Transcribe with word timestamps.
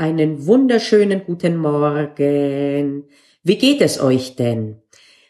Einen 0.00 0.46
wunderschönen 0.46 1.24
guten 1.26 1.58
Morgen. 1.58 3.04
Wie 3.42 3.58
geht 3.58 3.82
es 3.82 4.00
euch 4.00 4.34
denn? 4.34 4.80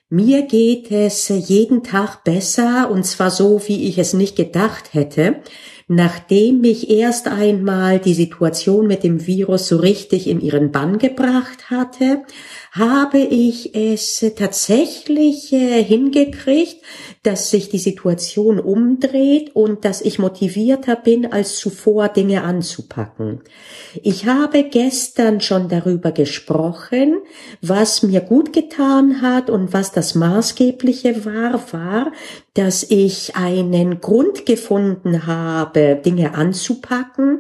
Mir 0.09 0.43
geht 0.43 0.93
es 0.93 1.27
jeden 1.29 1.83
Tag 1.83 2.23
besser 2.23 2.89
und 2.89 3.05
zwar 3.05 3.33
so, 3.33 3.61
wie 3.67 3.89
ich 3.89 3.99
es 3.99 4.15
nicht 4.15 4.37
gedacht 4.37 4.95
hätte, 4.95 5.41
nachdem 5.93 6.61
mich 6.61 6.89
erst 6.89 7.27
einmal 7.27 7.99
die 7.99 8.15
Situation 8.15 8.87
mit 8.87 9.03
dem 9.03 9.27
Virus 9.27 9.67
so 9.67 9.79
richtig 9.79 10.29
in 10.29 10.41
ihren 10.41 10.71
Bann 10.71 10.99
gebracht 10.99 11.69
hatte, 11.69 12.23
habe 12.71 13.19
ich 13.19 13.75
es 13.75 14.25
tatsächlich 14.37 15.53
äh, 15.53 15.83
hingekriegt, 15.83 16.77
dass 17.25 17.51
sich 17.51 17.71
die 17.71 17.81
Situation 17.81 18.61
umdreht 18.61 19.57
und 19.57 19.85
dass 19.85 20.01
ich 20.01 20.21
motivierter 20.21 20.95
bin, 20.95 21.33
als 21.33 21.57
zuvor 21.57 22.07
Dinge 22.09 22.45
anzupacken. 22.45 23.41
Ich 24.01 24.27
habe 24.27 24.63
gestern 24.63 25.41
schon 25.41 25.69
darüber 25.69 26.13
gesprochen, 26.13 27.17
was 27.63 28.05
mir 28.05 28.21
gut 28.21 28.53
getan 28.53 29.23
hat 29.23 29.51
und 29.51 29.73
was 29.73 29.91
das 29.91 30.15
Maßgebliche 30.15 31.25
war, 31.25 31.73
war, 31.73 32.13
dass 32.61 32.83
ich 32.83 33.37
einen 33.37 34.03
Grund 34.03 34.45
gefunden 34.45 35.27
habe, 35.27 35.99
Dinge 36.05 36.35
anzupacken, 36.35 37.39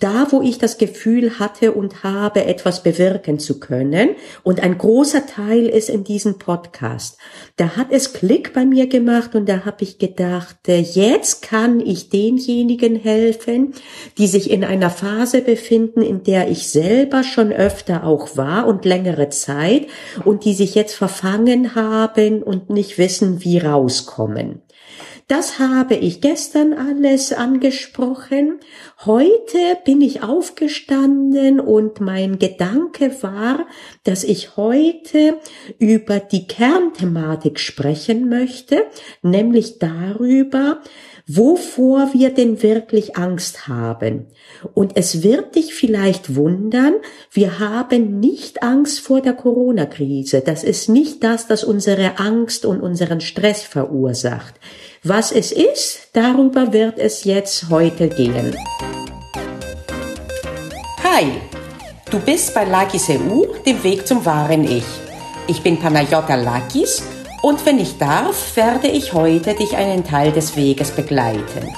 da 0.00 0.26
wo 0.32 0.42
ich 0.42 0.58
das 0.58 0.76
Gefühl 0.76 1.38
hatte 1.38 1.72
und 1.72 2.04
habe, 2.04 2.44
etwas 2.44 2.82
bewirken 2.82 3.38
zu 3.38 3.58
können. 3.58 4.10
Und 4.42 4.62
ein 4.62 4.76
großer 4.76 5.24
Teil 5.24 5.64
ist 5.66 5.88
in 5.88 6.04
diesem 6.04 6.36
Podcast. 6.36 7.16
Da 7.56 7.74
hat 7.76 7.86
es 7.88 8.12
Klick 8.12 8.52
bei 8.52 8.66
mir 8.66 8.86
gemacht 8.86 9.34
und 9.34 9.48
da 9.48 9.64
habe 9.64 9.78
ich 9.80 9.96
gedacht, 9.96 10.68
äh, 10.68 10.80
jetzt 10.80 11.40
kann 11.40 11.80
ich 11.80 12.10
denjenigen 12.10 12.96
helfen, 12.96 13.72
die 14.18 14.26
sich 14.26 14.50
in 14.50 14.62
einer 14.62 14.90
Phase 14.90 15.40
befinden, 15.40 16.02
in 16.02 16.22
der 16.22 16.50
ich 16.50 16.68
selber 16.68 17.24
schon 17.24 17.50
öfter 17.50 18.04
auch 18.04 18.36
war 18.36 18.66
und 18.66 18.84
längere 18.84 19.30
Zeit 19.30 19.86
und 20.26 20.44
die 20.44 20.52
sich 20.52 20.74
jetzt 20.74 20.94
verfangen 20.96 21.74
haben 21.74 22.42
und 22.42 22.68
nicht 22.68 22.98
wissen, 22.98 23.42
wie 23.42 23.56
rauskommen. 23.56 24.49
Das 25.28 25.60
habe 25.60 25.94
ich 25.94 26.20
gestern 26.20 26.72
alles 26.72 27.32
angesprochen. 27.32 28.58
Heute 29.04 29.58
bin 29.84 30.00
ich 30.00 30.22
aufgestanden 30.24 31.60
und 31.60 32.00
mein 32.00 32.38
Gedanke 32.38 33.22
war, 33.22 33.66
dass 34.02 34.24
ich 34.24 34.56
heute 34.56 35.38
über 35.78 36.18
die 36.18 36.48
Kernthematik 36.48 37.60
sprechen 37.60 38.28
möchte, 38.28 38.86
nämlich 39.22 39.78
darüber, 39.78 40.80
wovor 41.36 42.12
wir 42.12 42.30
denn 42.30 42.62
wirklich 42.62 43.16
Angst 43.16 43.68
haben. 43.68 44.26
Und 44.74 44.96
es 44.96 45.22
wird 45.22 45.54
dich 45.54 45.74
vielleicht 45.74 46.34
wundern, 46.34 46.94
wir 47.30 47.58
haben 47.60 48.18
nicht 48.18 48.62
Angst 48.62 49.00
vor 49.00 49.20
der 49.20 49.34
Corona-Krise. 49.34 50.40
Das 50.40 50.64
ist 50.64 50.88
nicht 50.88 51.22
das, 51.22 51.46
das 51.46 51.62
unsere 51.62 52.18
Angst 52.18 52.64
und 52.66 52.80
unseren 52.80 53.20
Stress 53.20 53.62
verursacht. 53.62 54.54
Was 55.04 55.30
es 55.30 55.52
ist, 55.52 56.08
darüber 56.14 56.72
wird 56.72 56.98
es 56.98 57.24
jetzt 57.24 57.70
heute 57.70 58.08
gehen. 58.08 58.56
Hi, 61.04 61.26
du 62.10 62.18
bist 62.18 62.54
bei 62.54 62.64
Lakis 62.64 63.08
EU, 63.08 63.44
dem 63.64 63.82
Weg 63.84 64.06
zum 64.06 64.24
wahren 64.26 64.64
Ich. 64.64 64.84
Ich 65.46 65.62
bin 65.62 65.78
Panayota 65.78 66.34
Lakis 66.34 67.02
und 67.42 67.64
wenn 67.64 67.78
ich 67.78 67.98
darf, 67.98 68.56
werde 68.56 68.88
ich 68.88 69.12
heute 69.12 69.54
dich 69.54 69.76
einen 69.76 70.04
Teil 70.04 70.32
des 70.32 70.56
Weges 70.56 70.90
begleiten. 70.90 71.74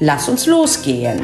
Lass 0.00 0.28
uns 0.28 0.46
losgehen. 0.46 1.22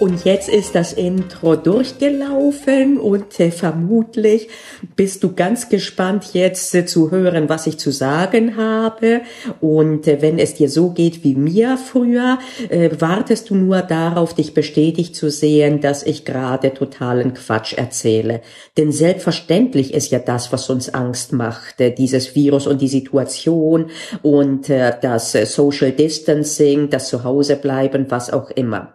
Und 0.00 0.24
jetzt 0.24 0.48
ist 0.48 0.74
das 0.74 0.94
Intro 0.94 1.56
durchgelaufen 1.56 2.98
und 2.98 3.38
äh, 3.38 3.50
vermutlich 3.50 4.48
bist 4.96 5.22
du 5.22 5.34
ganz 5.34 5.68
gespannt 5.68 6.32
jetzt 6.32 6.74
äh, 6.74 6.86
zu 6.86 7.10
hören, 7.10 7.50
was 7.50 7.66
ich 7.66 7.78
zu 7.78 7.90
sagen 7.90 8.56
habe. 8.56 9.20
Und 9.60 10.08
äh, 10.08 10.22
wenn 10.22 10.38
es 10.38 10.54
dir 10.54 10.70
so 10.70 10.88
geht 10.88 11.22
wie 11.22 11.34
mir 11.34 11.76
früher, 11.76 12.38
äh, 12.70 12.88
wartest 12.98 13.50
du 13.50 13.54
nur 13.54 13.82
darauf, 13.82 14.32
dich 14.32 14.54
bestätigt 14.54 15.14
zu 15.14 15.30
sehen, 15.30 15.82
dass 15.82 16.02
ich 16.02 16.24
gerade 16.24 16.72
totalen 16.72 17.34
Quatsch 17.34 17.74
erzähle. 17.74 18.40
Denn 18.78 18.92
selbstverständlich 18.92 19.92
ist 19.92 20.10
ja 20.10 20.18
das, 20.18 20.50
was 20.50 20.70
uns 20.70 20.94
Angst 20.94 21.34
macht, 21.34 21.78
äh, 21.78 21.94
dieses 21.94 22.34
Virus 22.34 22.66
und 22.66 22.80
die 22.80 22.88
Situation 22.88 23.90
und 24.22 24.70
äh, 24.70 24.94
das 24.98 25.32
Social 25.32 25.92
Distancing, 25.92 26.88
das 26.88 27.10
Zuhausebleiben, 27.10 28.06
was 28.10 28.32
auch 28.32 28.50
immer. 28.50 28.94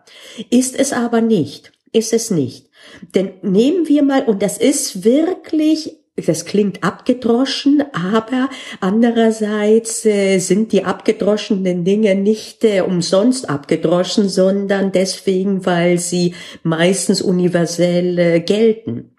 Ist 0.50 0.79
es 0.79 0.94
aber 0.95 1.22
nicht, 1.22 1.72
ist 1.91 2.13
es 2.13 2.31
nicht. 2.31 2.67
Denn 3.13 3.33
nehmen 3.41 3.88
wir 3.88 4.03
mal, 4.03 4.23
und 4.23 4.41
das 4.41 4.57
ist 4.57 5.03
wirklich 5.03 5.97
das 6.16 6.45
klingt 6.45 6.81
abgedroschen, 6.81 7.83
aber 7.91 8.50
andererseits 8.79 10.05
äh, 10.05 10.39
sind 10.39 10.72
die 10.72 10.85
abgedroschenen 10.85 11.84
Dinge 11.84 12.16
nicht 12.16 12.63
äh, 12.63 12.81
umsonst 12.81 13.50
abgedroschen, 13.50 14.29
sondern 14.29 14.94
deswegen, 14.94 15.66
weil 15.66 16.00
sie 16.00 16.34
meistens 16.63 17.22
universell 17.22 18.17
äh, 18.17 18.39
gelten. 18.39 19.15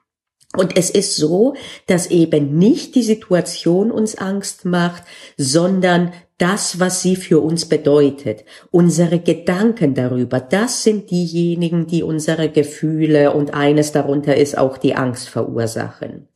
Und 0.56 0.76
es 0.76 0.90
ist 0.90 1.16
so, 1.16 1.54
dass 1.86 2.10
eben 2.10 2.58
nicht 2.58 2.94
die 2.94 3.02
Situation 3.02 3.90
uns 3.90 4.16
Angst 4.16 4.64
macht, 4.64 5.02
sondern 5.36 6.12
das, 6.38 6.80
was 6.80 7.02
sie 7.02 7.16
für 7.16 7.40
uns 7.40 7.66
bedeutet, 7.66 8.44
unsere 8.70 9.20
Gedanken 9.20 9.94
darüber, 9.94 10.40
das 10.40 10.82
sind 10.82 11.10
diejenigen, 11.10 11.86
die 11.86 12.02
unsere 12.02 12.50
Gefühle 12.50 13.32
und 13.32 13.54
eines 13.54 13.92
darunter 13.92 14.36
ist 14.36 14.58
auch 14.58 14.76
die 14.76 14.94
Angst 14.94 15.28
verursachen. 15.28 16.28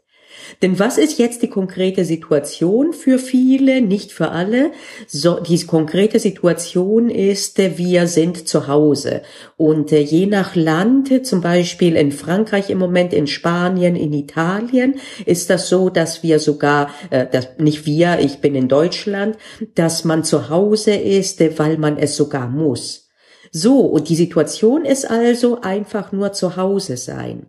Denn 0.62 0.78
was 0.78 0.98
ist 0.98 1.18
jetzt 1.18 1.42
die 1.42 1.48
konkrete 1.48 2.04
Situation 2.04 2.92
für 2.92 3.18
viele, 3.18 3.80
nicht 3.80 4.12
für 4.12 4.30
alle? 4.30 4.72
So, 5.06 5.40
die 5.40 5.64
konkrete 5.66 6.18
Situation 6.18 7.10
ist, 7.10 7.58
äh, 7.58 7.78
wir 7.78 8.06
sind 8.06 8.48
zu 8.48 8.68
Hause. 8.68 9.22
Und 9.56 9.92
äh, 9.92 10.00
je 10.00 10.26
nach 10.26 10.54
Land, 10.54 11.26
zum 11.26 11.40
Beispiel 11.40 11.96
in 11.96 12.12
Frankreich 12.12 12.70
im 12.70 12.78
Moment, 12.78 13.12
in 13.12 13.26
Spanien, 13.26 13.96
in 13.96 14.12
Italien, 14.12 14.96
ist 15.26 15.50
das 15.50 15.68
so, 15.68 15.90
dass 15.90 16.22
wir 16.22 16.38
sogar, 16.38 16.90
äh, 17.10 17.26
dass, 17.26 17.48
nicht 17.58 17.86
wir, 17.86 18.18
ich 18.20 18.40
bin 18.40 18.54
in 18.54 18.68
Deutschland, 18.68 19.36
dass 19.74 20.04
man 20.04 20.24
zu 20.24 20.48
Hause 20.48 20.94
ist, 20.94 21.40
weil 21.58 21.78
man 21.78 21.96
es 21.96 22.16
sogar 22.16 22.48
muss. 22.48 23.10
So, 23.52 23.80
und 23.80 24.08
die 24.08 24.16
Situation 24.16 24.84
ist 24.84 25.10
also 25.10 25.60
einfach 25.60 26.12
nur 26.12 26.32
zu 26.32 26.56
Hause 26.56 26.96
sein. 26.96 27.46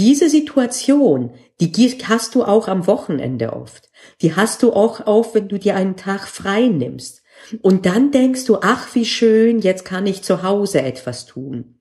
Diese 0.00 0.30
Situation, 0.30 1.34
die 1.60 1.72
hast 2.08 2.34
du 2.34 2.42
auch 2.42 2.68
am 2.68 2.86
Wochenende 2.86 3.52
oft. 3.52 3.90
Die 4.22 4.34
hast 4.34 4.62
du 4.62 4.72
auch 4.72 5.06
auf, 5.06 5.34
wenn 5.34 5.48
du 5.48 5.58
dir 5.58 5.76
einen 5.76 5.96
Tag 5.96 6.26
frei 6.26 6.68
nimmst. 6.68 7.22
Und 7.60 7.84
dann 7.84 8.10
denkst 8.10 8.46
du, 8.46 8.60
ach, 8.62 8.94
wie 8.94 9.04
schön, 9.04 9.58
jetzt 9.58 9.84
kann 9.84 10.06
ich 10.06 10.22
zu 10.22 10.42
Hause 10.42 10.80
etwas 10.80 11.26
tun. 11.26 11.76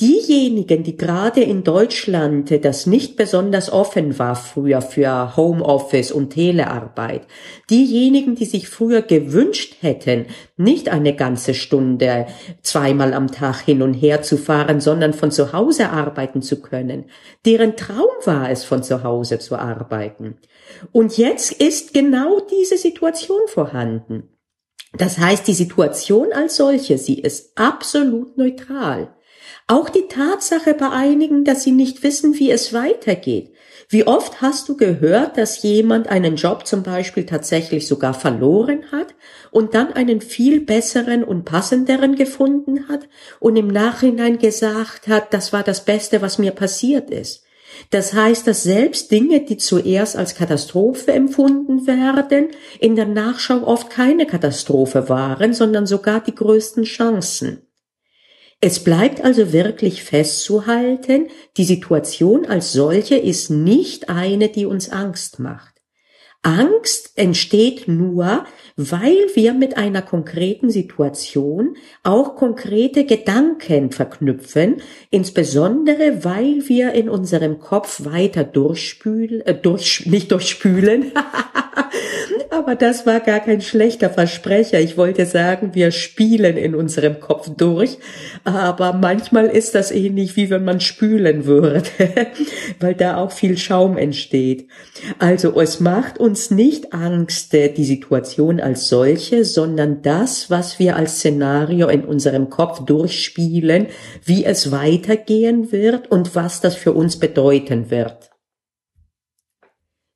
Diejenigen, 0.00 0.84
die 0.84 0.96
gerade 0.96 1.42
in 1.42 1.64
Deutschland, 1.64 2.64
das 2.64 2.86
nicht 2.86 3.16
besonders 3.16 3.68
offen 3.72 4.16
war 4.16 4.36
früher 4.36 4.80
für 4.80 5.36
Homeoffice 5.36 6.12
und 6.12 6.30
Telearbeit, 6.30 7.22
diejenigen, 7.68 8.36
die 8.36 8.44
sich 8.44 8.68
früher 8.68 9.02
gewünscht 9.02 9.74
hätten, 9.80 10.26
nicht 10.56 10.88
eine 10.88 11.16
ganze 11.16 11.52
Stunde 11.52 12.26
zweimal 12.62 13.12
am 13.12 13.32
Tag 13.32 13.62
hin 13.62 13.82
und 13.82 13.94
her 13.94 14.22
zu 14.22 14.36
fahren, 14.36 14.80
sondern 14.80 15.14
von 15.14 15.32
zu 15.32 15.52
Hause 15.52 15.90
arbeiten 15.90 16.42
zu 16.42 16.62
können, 16.62 17.06
deren 17.44 17.74
Traum 17.74 18.06
war 18.24 18.52
es, 18.52 18.62
von 18.62 18.84
zu 18.84 19.02
Hause 19.02 19.40
zu 19.40 19.56
arbeiten. 19.56 20.36
Und 20.92 21.18
jetzt 21.18 21.50
ist 21.50 21.92
genau 21.92 22.38
diese 22.38 22.78
Situation 22.78 23.40
vorhanden. 23.48 24.28
Das 24.92 25.18
heißt, 25.18 25.48
die 25.48 25.54
Situation 25.54 26.32
als 26.32 26.54
solche, 26.54 26.98
sie 26.98 27.18
ist 27.18 27.58
absolut 27.58 28.38
neutral. 28.38 29.08
Auch 29.70 29.90
die 29.90 30.08
Tatsache 30.08 30.72
bei 30.72 30.88
einigen, 30.88 31.44
dass 31.44 31.62
sie 31.62 31.72
nicht 31.72 32.02
wissen, 32.02 32.38
wie 32.38 32.50
es 32.50 32.72
weitergeht. 32.72 33.52
Wie 33.90 34.06
oft 34.06 34.40
hast 34.40 34.66
du 34.70 34.78
gehört, 34.78 35.36
dass 35.36 35.62
jemand 35.62 36.08
einen 36.08 36.36
Job 36.36 36.66
zum 36.66 36.82
Beispiel 36.82 37.26
tatsächlich 37.26 37.86
sogar 37.86 38.14
verloren 38.14 38.84
hat 38.92 39.14
und 39.50 39.74
dann 39.74 39.92
einen 39.92 40.22
viel 40.22 40.60
besseren 40.60 41.22
und 41.22 41.44
passenderen 41.44 42.16
gefunden 42.16 42.88
hat 42.88 43.08
und 43.40 43.56
im 43.56 43.68
Nachhinein 43.68 44.38
gesagt 44.38 45.06
hat, 45.06 45.34
das 45.34 45.52
war 45.52 45.62
das 45.62 45.84
Beste, 45.84 46.22
was 46.22 46.38
mir 46.38 46.52
passiert 46.52 47.10
ist. 47.10 47.44
Das 47.90 48.14
heißt, 48.14 48.46
dass 48.46 48.62
selbst 48.62 49.10
Dinge, 49.10 49.40
die 49.40 49.58
zuerst 49.58 50.16
als 50.16 50.34
Katastrophe 50.34 51.12
empfunden 51.12 51.86
werden, 51.86 52.48
in 52.80 52.96
der 52.96 53.06
Nachschau 53.06 53.62
oft 53.66 53.90
keine 53.90 54.24
Katastrophe 54.24 55.10
waren, 55.10 55.52
sondern 55.52 55.86
sogar 55.86 56.20
die 56.20 56.34
größten 56.34 56.84
Chancen. 56.84 57.67
Es 58.60 58.82
bleibt 58.82 59.24
also 59.24 59.52
wirklich 59.52 60.02
festzuhalten, 60.02 61.28
die 61.56 61.64
Situation 61.64 62.44
als 62.44 62.72
solche 62.72 63.16
ist 63.16 63.50
nicht 63.50 64.08
eine, 64.08 64.48
die 64.48 64.66
uns 64.66 64.90
Angst 64.90 65.38
macht. 65.38 65.74
Angst 66.42 67.12
entsteht 67.16 67.88
nur, 67.88 68.44
weil 68.76 69.16
wir 69.34 69.54
mit 69.54 69.76
einer 69.76 70.02
konkreten 70.02 70.70
Situation 70.70 71.76
auch 72.02 72.36
konkrete 72.36 73.04
Gedanken 73.04 73.92
verknüpfen, 73.92 74.82
insbesondere 75.10 76.24
weil 76.24 76.68
wir 76.68 76.92
in 76.92 77.08
unserem 77.08 77.58
Kopf 77.58 78.04
weiter 78.04 78.44
durchspülen, 78.44 79.40
äh, 79.42 79.54
durch, 79.54 80.06
nicht 80.06 80.32
durchspülen, 80.32 81.12
aber 82.58 82.74
das 82.74 83.06
war 83.06 83.20
gar 83.20 83.40
kein 83.40 83.60
schlechter 83.60 84.10
Versprecher. 84.10 84.80
Ich 84.80 84.96
wollte 84.96 85.24
sagen, 85.26 85.74
wir 85.74 85.92
spielen 85.92 86.56
in 86.56 86.74
unserem 86.74 87.20
Kopf 87.20 87.48
durch, 87.56 87.98
aber 88.44 88.92
manchmal 88.92 89.46
ist 89.46 89.74
das 89.74 89.90
ähnlich 89.90 90.36
wie 90.36 90.50
wenn 90.50 90.64
man 90.64 90.80
spülen 90.80 91.46
würde, 91.46 91.82
weil 92.80 92.94
da 92.94 93.16
auch 93.16 93.30
viel 93.30 93.56
Schaum 93.56 93.96
entsteht. 93.96 94.68
Also 95.18 95.58
es 95.60 95.80
macht 95.80 96.18
uns 96.18 96.50
nicht 96.50 96.92
Angst, 96.92 97.54
äh, 97.54 97.72
die 97.72 97.84
Situation 97.84 98.60
als 98.60 98.88
solche, 98.88 99.44
sondern 99.44 100.02
das, 100.02 100.50
was 100.50 100.78
wir 100.78 100.96
als 100.96 101.18
Szenario 101.18 101.88
in 101.88 102.04
unserem 102.04 102.50
Kopf 102.50 102.84
durchspielen, 102.84 103.86
wie 104.24 104.44
es 104.44 104.72
weitergehen 104.72 105.70
wird 105.70 106.10
und 106.10 106.34
was 106.34 106.60
das 106.60 106.74
für 106.74 106.92
uns 106.92 107.18
bedeuten 107.18 107.90
wird. 107.90 108.30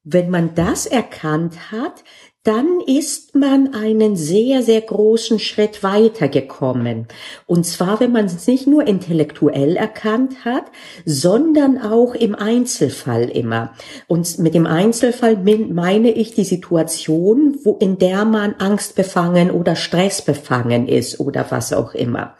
Wenn 0.04 0.30
man 0.30 0.54
das 0.56 0.86
erkannt 0.86 1.70
hat, 1.70 2.02
dann 2.44 2.80
ist 2.84 3.36
man 3.36 3.72
einen 3.72 4.16
sehr, 4.16 4.62
sehr 4.62 4.80
großen 4.80 5.38
Schritt 5.38 5.84
weitergekommen. 5.84 7.06
Und 7.46 7.64
zwar, 7.64 8.00
wenn 8.00 8.10
man 8.10 8.24
es 8.24 8.48
nicht 8.48 8.66
nur 8.66 8.84
intellektuell 8.84 9.76
erkannt 9.76 10.44
hat, 10.44 10.64
sondern 11.04 11.78
auch 11.78 12.14
im 12.16 12.34
Einzelfall 12.34 13.28
immer. 13.30 13.74
Und 14.08 14.40
mit 14.40 14.54
dem 14.54 14.66
Einzelfall 14.66 15.36
meine 15.36 16.10
ich 16.10 16.34
die 16.34 16.44
Situation, 16.44 17.58
wo, 17.62 17.76
in 17.76 17.98
der 17.98 18.24
man 18.24 18.54
angstbefangen 18.54 19.52
oder 19.52 19.76
stressbefangen 19.76 20.88
ist 20.88 21.20
oder 21.20 21.46
was 21.50 21.72
auch 21.72 21.94
immer. 21.94 22.34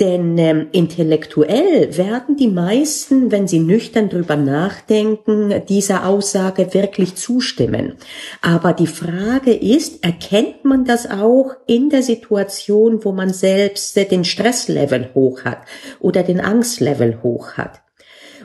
Denn 0.00 0.38
ähm, 0.38 0.68
intellektuell 0.72 1.96
werden 1.98 2.36
die 2.36 2.48
meisten, 2.48 3.30
wenn 3.30 3.46
sie 3.46 3.58
nüchtern 3.58 4.08
drüber 4.08 4.36
nachdenken, 4.36 5.62
dieser 5.68 6.06
Aussage 6.06 6.72
wirklich 6.72 7.16
zustimmen. 7.16 7.96
Aber 8.40 8.72
die 8.72 8.86
Frage 8.86 9.52
ist, 9.52 10.02
erkennt 10.02 10.64
man 10.64 10.86
das 10.86 11.08
auch 11.10 11.52
in 11.66 11.90
der 11.90 12.02
Situation, 12.02 13.04
wo 13.04 13.12
man 13.12 13.28
selbst 13.28 13.94
den 13.96 14.24
Stresslevel 14.24 15.10
hoch 15.14 15.44
hat 15.44 15.58
oder 16.00 16.22
den 16.22 16.40
Angstlevel 16.40 17.22
hoch 17.22 17.52
hat? 17.58 17.82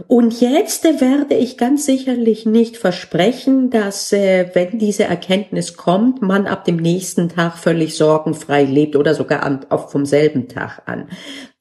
Und 0.07 0.41
jetzt 0.41 0.83
werde 0.83 1.35
ich 1.35 1.57
ganz 1.57 1.85
sicherlich 1.85 2.45
nicht 2.45 2.77
versprechen, 2.77 3.69
dass 3.69 4.11
äh, 4.13 4.49
wenn 4.53 4.79
diese 4.79 5.05
Erkenntnis 5.05 5.75
kommt, 5.75 6.21
man 6.21 6.47
ab 6.47 6.65
dem 6.65 6.77
nächsten 6.77 7.29
Tag 7.29 7.57
völlig 7.57 7.95
sorgenfrei 7.95 8.63
lebt 8.63 8.95
oder 8.95 9.15
sogar 9.15 9.65
auch 9.69 9.89
vom 9.89 10.05
selben 10.05 10.47
Tag 10.47 10.83
an. 10.85 11.09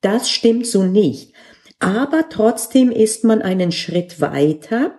Das 0.01 0.31
stimmt 0.31 0.67
so 0.67 0.83
nicht. 0.83 1.33
Aber 1.81 2.29
trotzdem 2.31 2.91
ist 2.91 3.25
man 3.25 3.43
einen 3.43 3.73
Schritt 3.73 4.21
weiter 4.21 4.95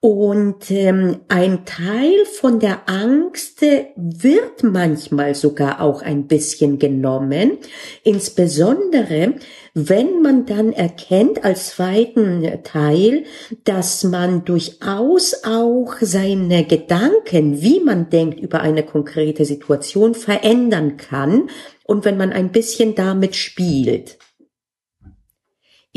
und 0.00 0.70
ähm, 0.70 1.20
ein 1.28 1.64
Teil 1.64 2.26
von 2.26 2.60
der 2.60 2.88
Angst 2.88 3.62
wird 3.62 4.62
manchmal 4.62 5.34
sogar 5.34 5.80
auch 5.80 6.02
ein 6.02 6.26
bisschen 6.26 6.78
genommen, 6.78 7.58
insbesondere 8.04 9.34
wenn 9.72 10.22
man 10.22 10.46
dann 10.46 10.72
erkennt 10.72 11.44
als 11.44 11.70
zweiten 11.70 12.62
Teil, 12.62 13.24
dass 13.64 14.04
man 14.04 14.44
durchaus 14.44 15.44
auch 15.44 15.94
seine 16.00 16.64
Gedanken, 16.64 17.60
wie 17.62 17.80
man 17.80 18.08
denkt 18.08 18.38
über 18.38 18.60
eine 18.60 18.82
konkrete 18.82 19.44
Situation, 19.44 20.14
verändern 20.14 20.96
kann 20.96 21.50
und 21.84 22.04
wenn 22.04 22.16
man 22.16 22.32
ein 22.32 22.52
bisschen 22.52 22.94
damit 22.94 23.34
spielt. 23.34 24.18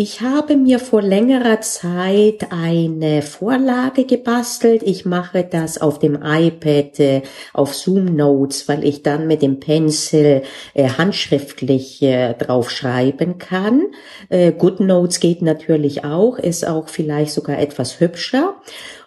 Ich 0.01 0.22
habe 0.22 0.56
mir 0.56 0.80
vor 0.80 1.01
längerer 1.01 1.60
Zeit 1.60 2.54
eine 2.54 3.22
Vorlage 3.22 4.06
gebastelt. 4.06 4.81
Ich 4.81 5.04
mache 5.04 5.44
das 5.44 5.81
auf 5.81 6.00
dem 6.00 6.18
iPad 6.24 7.00
äh, 7.01 7.22
auf 7.51 7.75
Zoom 7.75 8.16
Notes, 8.16 8.69
weil 8.69 8.86
ich 8.86 9.04
dann 9.04 9.28
mit 9.28 9.42
dem 9.42 9.60
Pencil 9.60 10.44
äh, 10.74 10.88
handschriftlich 10.88 12.01
äh, 12.01 12.34
drauf 12.34 12.72
schreiben 12.72 13.40
kann. 13.40 13.88
Äh, 14.30 14.54
Good 14.54 14.80
Notes 14.80 15.19
geht 15.19 15.42
natürlich 15.42 16.06
auch, 16.06 16.40
ist 16.40 16.66
auch 16.66 16.88
vielleicht 16.88 17.34
sogar 17.34 17.60
etwas 17.60 18.00
hübscher. 18.00 18.56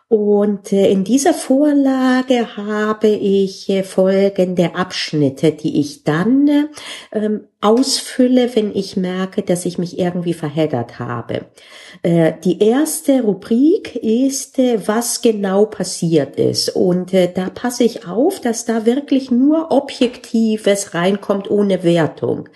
Und 0.09 0.75
äh, 0.75 0.91
in 0.91 1.05
dieser 1.05 1.33
Vorlage 1.33 2.55
habe 2.59 3.09
ich 3.09 3.67
äh, 3.71 3.83
folgende 3.83 4.75
Abschnitte, 4.75 5.53
die 5.53 5.81
ich 5.81 6.05
dann 6.05 6.69
ähm, 7.13 7.47
ausfülle, 7.63 8.55
wenn 8.55 8.75
ich 8.75 8.97
merke, 8.97 9.43
dass 9.43 9.65
ich 9.65 9.79
mich 9.79 9.99
irgendwie 9.99 10.35
verheddert 10.35 10.99
habe. 10.99 11.47
Äh, 12.03 12.33
die 12.45 12.61
erste 12.61 13.23
Rubrik 13.23 13.95
ist, 13.95 14.59
äh, 14.59 14.81
was 14.87 15.23
genau 15.23 15.67
passiert 15.67 16.37
ist. 16.37 16.71
Und 16.71 17.15
äh, 17.15 17.31
da 17.33 17.51
passe 17.51 17.85
ich 17.85 18.09
auf, 18.09 18.41
dass 18.41 18.65
da 18.65 18.85
wirklich 18.85 19.31
nur 19.31 19.71
Objektives 19.71 20.95
reinkommt 20.95 21.51
ohne 21.51 21.85
Wertung. 21.85 22.49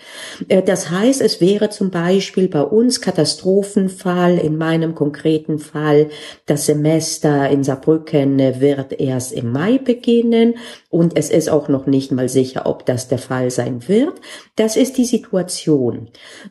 Das 0.65 0.89
heißt, 0.89 1.21
es 1.21 1.39
wäre 1.39 1.69
zum 1.69 1.89
Beispiel 1.89 2.49
bei 2.49 2.61
uns 2.61 2.99
Katastrophenfall, 2.99 4.37
in 4.37 4.57
meinem 4.57 4.93
konkreten 4.93 5.59
Fall, 5.59 6.09
das 6.45 6.65
Semester 6.65 7.49
in 7.49 7.63
Saarbrücken 7.63 8.37
wird 8.59 8.99
erst 8.99 9.31
im 9.31 9.51
Mai 9.51 9.77
beginnen 9.77 10.55
und 10.89 11.15
es 11.15 11.29
ist 11.29 11.49
auch 11.49 11.67
noch 11.67 11.85
nicht 11.85 12.11
mal 12.11 12.27
sicher, 12.27 12.65
ob 12.65 12.85
das 12.85 13.07
der 13.07 13.19
Fall 13.19 13.51
sein 13.51 13.87
wird. 13.87 14.13
Das 14.55 14.75
ist 14.75 14.96
die 14.97 15.05
Situation. 15.05 16.09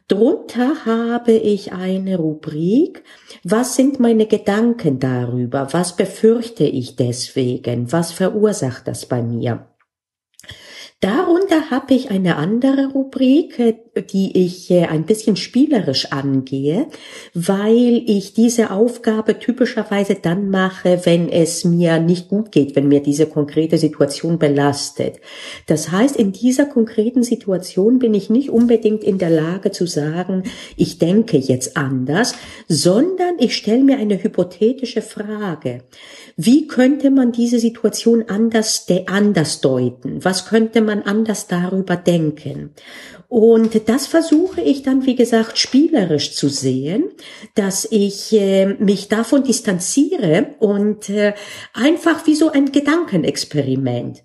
Drunter 0.09 0.87
habe 0.87 1.33
ich 1.33 1.73
eine 1.73 2.17
Rubrik, 2.17 3.03
was 3.45 3.77
sind 3.77 4.01
meine 4.01 4.27
Gedanken 4.27 4.99
darüber? 4.99 5.69
Was 5.73 5.97
befürchte 5.97 6.65
ich 6.65 6.97
deswegen? 6.97 7.93
Was 7.93 8.13
verursacht 8.13 8.89
das 8.89 9.07
bei 9.07 9.23
mir? 9.23 9.67
Darunter 11.01 11.71
habe 11.71 11.93
ich 11.93 12.11
eine 12.11 12.37
andere 12.37 12.87
Rubrik, 12.87 13.59
äh, 13.59 13.75
die 14.11 14.45
ich 14.47 14.71
äh, 14.71 14.87
ein 14.87 15.05
bisschen 15.05 15.37
spielerisch 15.37 16.11
angehe, 16.11 16.87
weil 17.35 18.03
ich 18.07 18.33
diese 18.33 18.71
Aufgabe 18.71 19.39
typischerweise 19.39 20.15
dann 20.15 20.49
mache, 20.49 21.01
wenn 21.05 21.29
es 21.29 21.65
mir 21.65 21.99
nicht 21.99 22.29
gut 22.29 22.51
geht, 22.51 22.77
wenn 22.77 22.89
mir 22.89 23.01
diese 23.03 23.27
konkrete 23.27 23.77
Situation 23.77 24.39
belastet. 24.39 25.17
Das 25.67 25.93
heißt, 25.93 26.17
in 26.17 26.33
dieser 26.33 26.65
konkreten 26.65 27.23
Situation 27.23 27.99
bin 27.99 28.15
ich 28.15 28.31
nicht 28.31 28.49
unbedingt 28.49 29.05
in 29.05 29.19
der 29.19 29.31
Lage 29.31 29.73
zu 29.73 29.87
sagen, 29.87 30.45
ich 30.77 30.99
denke 30.99 31.37
jetzt 31.37 31.77
anders, 31.77 32.35
sondern 32.69 33.35
ich 33.39 33.55
stelle 33.55 33.85
mir 33.85 33.99
eine 33.99 34.23
hypothetische 34.23 35.03
Frage. 35.03 35.83
Wie 36.39 36.67
könnte 36.67 37.11
man 37.11 37.33
diese 37.33 37.59
Situation 37.59 38.25
anders, 38.29 38.87
anders 39.07 39.61
deuten? 39.63 40.23
Was 40.23 40.47
könnte 40.47 40.83
man 40.87 41.03
anders 41.03 41.47
darüber 41.47 41.97
denken? 41.97 42.71
Und 43.29 43.89
das 43.89 44.07
versuche 44.07 44.61
ich 44.61 44.83
dann, 44.83 45.05
wie 45.05 45.17
gesagt, 45.17 45.59
spielerisch 45.59 46.35
zu 46.35 46.49
sehen, 46.49 47.11
dass 47.55 47.87
ich 47.91 48.33
äh, 48.33 48.67
mich 48.67 49.09
davon 49.09 49.43
distanziere 49.43 50.55
und 50.61 51.11
äh, 51.11 51.35
einfach 51.75 52.27
wie 52.27 52.37
so 52.37 52.51
ein 52.51 52.71
Gedankenexperiment. 52.71 54.23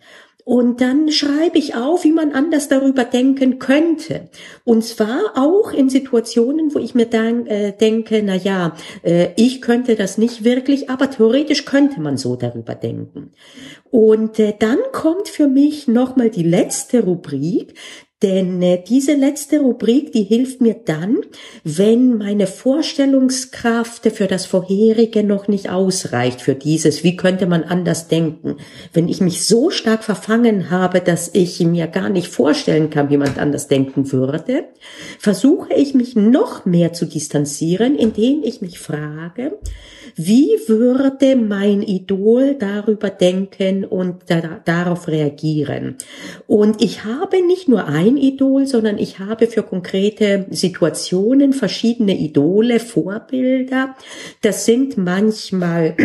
Und 0.51 0.81
dann 0.81 1.09
schreibe 1.13 1.57
ich 1.57 1.75
auf, 1.75 2.03
wie 2.03 2.11
man 2.11 2.33
anders 2.33 2.67
darüber 2.67 3.05
denken 3.05 3.57
könnte. 3.57 4.27
Und 4.65 4.83
zwar 4.83 5.37
auch 5.37 5.71
in 5.71 5.87
Situationen, 5.87 6.75
wo 6.75 6.79
ich 6.79 6.93
mir 6.93 7.05
dann 7.05 7.47
äh, 7.47 7.71
denke, 7.71 8.21
na 8.21 8.35
ja, 8.35 8.75
äh, 9.01 9.29
ich 9.37 9.61
könnte 9.61 9.95
das 9.95 10.17
nicht 10.17 10.43
wirklich, 10.43 10.89
aber 10.89 11.09
theoretisch 11.09 11.63
könnte 11.63 12.01
man 12.01 12.17
so 12.17 12.35
darüber 12.35 12.75
denken. 12.75 13.31
Und 13.91 14.39
äh, 14.39 14.53
dann 14.59 14.79
kommt 14.91 15.29
für 15.29 15.47
mich 15.47 15.87
nochmal 15.87 16.29
die 16.29 16.43
letzte 16.43 17.05
Rubrik, 17.05 17.75
denn 18.21 18.61
äh, 18.61 18.83
diese 18.87 19.13
letzte 19.13 19.59
Rubrik, 19.59 20.11
die 20.11 20.23
hilft 20.23 20.61
mir 20.61 20.75
dann, 20.85 21.17
wenn 21.63 22.17
meine 22.17 22.45
Vorstellungskraft 22.45 24.05
für 24.11 24.27
das 24.27 24.45
Vorherige 24.45 25.23
noch 25.23 25.47
nicht 25.47 25.69
ausreicht, 25.69 26.41
für 26.41 26.53
dieses, 26.53 27.03
wie 27.03 27.15
könnte 27.15 27.47
man 27.47 27.63
anders 27.63 28.07
denken. 28.07 28.57
Wenn 28.93 29.07
ich 29.07 29.21
mich 29.21 29.45
so 29.45 29.71
stark 29.71 30.03
verfangen 30.03 30.69
habe, 30.69 31.01
dass 31.01 31.31
ich 31.33 31.59
mir 31.61 31.87
gar 31.87 32.09
nicht 32.09 32.27
vorstellen 32.27 32.89
kann, 32.89 33.09
wie 33.09 33.17
man 33.17 33.37
anders 33.37 33.67
denken 33.67 34.11
würde, 34.11 34.65
versuche 35.17 35.73
ich 35.73 35.93
mich 35.93 36.15
noch 36.15 36.65
mehr 36.65 36.93
zu 36.93 37.05
distanzieren, 37.05 37.95
indem 37.95 38.43
ich 38.43 38.61
mich 38.61 38.79
frage, 38.79 39.57
wie 40.15 40.49
würde 40.67 41.35
mein 41.35 41.81
Idol 41.81 42.55
darüber 42.55 43.09
denken 43.09 43.85
und 43.85 44.23
da, 44.27 44.61
darauf 44.63 45.07
reagieren? 45.07 45.97
Und 46.47 46.81
ich 46.81 47.03
habe 47.03 47.45
nicht 47.45 47.67
nur 47.67 47.87
ein 47.87 48.17
Idol, 48.17 48.67
sondern 48.67 48.97
ich 48.97 49.19
habe 49.19 49.47
für 49.47 49.63
konkrete 49.63 50.45
Situationen 50.49 51.53
verschiedene 51.53 52.17
Idole, 52.17 52.79
Vorbilder. 52.79 53.95
Das 54.41 54.65
sind 54.65 54.97
manchmal 54.97 55.95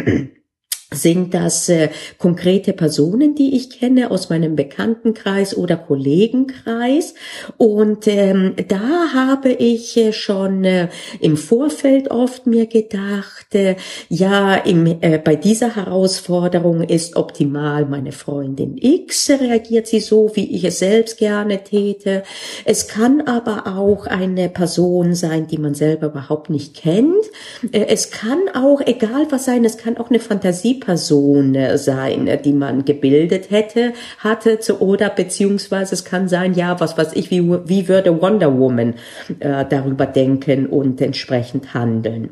sind 0.93 1.35
das 1.35 1.69
äh, 1.69 1.89
konkrete 2.17 2.73
Personen, 2.73 3.35
die 3.35 3.57
ich 3.57 3.71
kenne 3.71 4.13
aus 4.13 4.31
meinem 4.31 4.55
Bekanntenkreis 4.55 5.57
oder 5.57 5.77
Kollegenkreis. 5.77 7.15
Und 7.57 8.07
ähm, 8.07 8.55
da 8.69 9.13
habe 9.13 9.51
ich 9.51 9.97
äh, 9.97 10.13
schon 10.13 10.65
äh, 10.65 10.89
im 11.21 11.37
Vorfeld 11.37 12.13
oft 12.13 12.47
mir 12.47 12.67
gedacht, 12.67 13.53
äh, 13.55 13.75
ja, 14.09 14.55
im, 14.55 14.87
äh, 15.01 15.19
bei 15.19 15.35
dieser 15.35 15.75
Herausforderung 15.75 16.83
ist 16.83 17.17
optimal 17.17 17.87
meine 17.87 18.13
Freundin 18.13 18.79
X, 18.81 19.29
reagiert 19.31 19.89
sie 19.89 20.01
so, 20.01 20.31
wie 20.35 20.55
ich 20.55 20.63
es 20.63 20.79
selbst 20.79 21.19
gerne 21.19 21.65
täte. 21.65 22.23
Es 22.65 22.87
kann 22.87 23.23
aber 23.23 23.77
auch 23.77 24.07
eine 24.07 24.49
Person 24.49 25.17
sein, 25.17 25.49
die 25.49 25.59
man 25.59 25.75
selber 25.75 26.07
überhaupt 26.07 26.49
nicht 26.49 26.77
kennt. 26.77 27.25
Äh, 27.73 27.87
es 27.89 28.13
kann 28.13 28.39
auch, 28.55 28.81
egal 28.87 29.27
was 29.31 29.47
sein, 29.47 29.65
es 29.65 29.79
kann 29.79 29.97
auch 29.97 30.11
eine 30.11 30.21
Fantasie 30.21 30.76
Person 30.77 31.55
äh, 31.55 31.79
sein, 31.79 32.27
äh, 32.27 32.41
die 32.41 32.53
man 32.53 32.85
gebildet 32.85 33.51
hätte, 33.51 33.93
hatte, 34.19 34.59
oder 34.81 35.11
beziehungsweise 35.11 35.95
es 35.95 36.05
kann 36.05 36.29
sein, 36.29 36.55
ja, 36.55 36.79
was 36.81 36.97
weiß 36.97 37.13
ich, 37.15 37.31
wie, 37.31 37.43
wie 37.43 37.89
würde 37.89 38.21
Wonder 38.21 38.59
Woman 38.59 38.95
äh, 39.41 39.65
darüber 39.69 40.07
denken 40.07 40.67
und 40.67 41.01
entsprechend 41.01 41.75
handeln. 41.75 42.31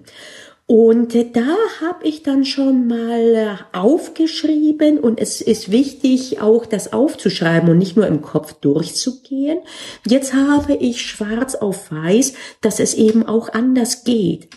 Und 0.66 1.14
äh, 1.14 1.30
da 1.30 1.56
habe 1.82 2.06
ich 2.06 2.22
dann 2.22 2.46
schon 2.46 2.86
mal 2.86 3.58
aufgeschrieben 3.72 4.98
und 4.98 5.20
es 5.20 5.42
ist 5.42 5.70
wichtig, 5.70 6.40
auch 6.40 6.64
das 6.64 6.94
aufzuschreiben 6.94 7.68
und 7.68 7.78
nicht 7.78 7.96
nur 7.96 8.06
im 8.06 8.22
Kopf 8.22 8.54
durchzugehen. 8.54 9.58
Jetzt 10.06 10.32
habe 10.32 10.74
ich 10.74 11.02
schwarz 11.02 11.54
auf 11.54 11.92
weiß, 11.92 12.32
dass 12.62 12.80
es 12.80 12.94
eben 12.94 13.26
auch 13.26 13.52
anders 13.52 14.04
geht. 14.04 14.48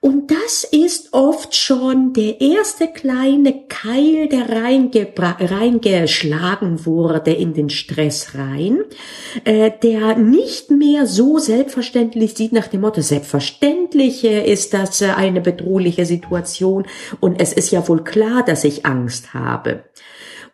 Und 0.00 0.30
das 0.30 0.64
ist 0.64 1.12
oft 1.12 1.54
schon 1.54 2.12
der 2.12 2.40
erste 2.40 2.88
kleine 2.88 3.66
Keil, 3.66 4.28
der 4.28 4.48
reingeschlagen 4.48 6.86
wurde 6.86 7.32
in 7.32 7.54
den 7.54 7.70
Stress 7.70 8.34
rein, 8.34 8.84
äh, 9.44 9.70
der 9.82 10.16
nicht 10.16 10.70
mehr 10.70 11.06
so 11.06 11.38
selbstverständlich 11.38 12.34
sieht 12.34 12.52
nach 12.52 12.68
dem 12.68 12.82
Motto, 12.82 13.00
selbstverständlich 13.00 14.24
äh, 14.24 14.50
ist 14.50 14.74
das 14.74 15.00
äh, 15.00 15.12
eine 15.16 15.40
bedrohliche 15.40 16.06
Situation 16.06 16.86
und 17.20 17.40
es 17.40 17.52
ist 17.52 17.70
ja 17.70 17.86
wohl 17.88 18.04
klar, 18.04 18.44
dass 18.44 18.64
ich 18.64 18.84
Angst 18.84 19.34
habe. 19.34 19.84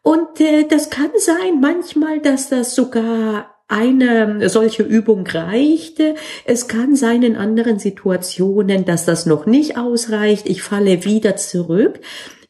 Und 0.02 0.40
äh, 0.40 0.64
das 0.64 0.90
kann 0.90 1.10
sein 1.16 1.60
manchmal, 1.60 2.20
dass 2.20 2.48
das 2.48 2.74
sogar 2.74 3.51
eine 3.72 4.50
solche 4.50 4.82
Übung 4.82 5.26
reichte. 5.26 6.14
Es 6.44 6.68
kann 6.68 6.94
sein 6.94 7.22
in 7.22 7.36
anderen 7.36 7.78
Situationen, 7.78 8.84
dass 8.84 9.06
das 9.06 9.24
noch 9.24 9.46
nicht 9.46 9.78
ausreicht. 9.78 10.48
Ich 10.48 10.62
falle 10.62 11.04
wieder 11.04 11.36
zurück. 11.36 11.98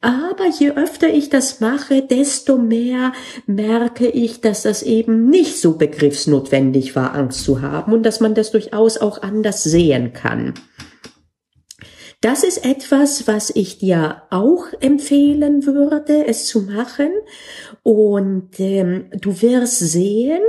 Aber 0.00 0.48
je 0.48 0.72
öfter 0.72 1.08
ich 1.08 1.30
das 1.30 1.60
mache, 1.60 2.02
desto 2.02 2.58
mehr 2.58 3.12
merke 3.46 4.08
ich, 4.08 4.40
dass 4.40 4.62
das 4.62 4.82
eben 4.82 5.30
nicht 5.30 5.60
so 5.60 5.78
begriffsnotwendig 5.78 6.96
war, 6.96 7.14
Angst 7.14 7.44
zu 7.44 7.62
haben 7.62 7.92
und 7.92 8.02
dass 8.02 8.18
man 8.18 8.34
das 8.34 8.50
durchaus 8.50 8.98
auch 8.98 9.22
anders 9.22 9.62
sehen 9.62 10.12
kann. 10.12 10.54
Das 12.20 12.42
ist 12.44 12.64
etwas, 12.64 13.28
was 13.28 13.50
ich 13.50 13.78
dir 13.78 14.22
auch 14.30 14.66
empfehlen 14.80 15.66
würde, 15.66 16.26
es 16.26 16.46
zu 16.46 16.62
machen. 16.62 17.10
Und 17.82 18.60
ähm, 18.60 19.10
du 19.12 19.42
wirst 19.42 19.78
sehen, 19.78 20.42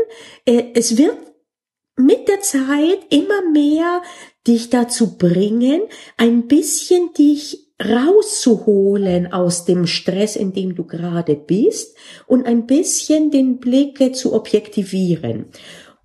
äh, 0.46 0.66
es 0.76 0.98
wird 0.98 1.18
mit 1.96 2.28
der 2.28 2.42
Zeit 2.42 3.00
immer 3.10 3.50
mehr 3.52 4.02
dich 4.48 4.70
dazu 4.70 5.18
bringen, 5.18 5.82
ein 6.18 6.48
bisschen 6.48 7.14
dich 7.14 7.64
rauszuholen 7.84 9.34
aus 9.34 9.66
dem 9.66 9.88
Stress, 9.88 10.36
in 10.36 10.54
dem 10.54 10.76
du 10.76 10.86
gerade 10.86 11.36
bist 11.36 11.98
und 12.28 12.46
ein 12.46 12.66
bisschen 12.66 13.32
den 13.32 13.60
Blick 13.60 14.16
zu 14.16 14.34
objektivieren. 14.34 15.46